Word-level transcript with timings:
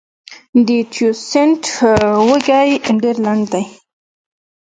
د 0.65 0.67
تیوسینټ 0.93 1.63
وږی 2.27 2.69
ډېر 3.01 3.15
لنډ 3.25 3.49
و. 3.53 3.53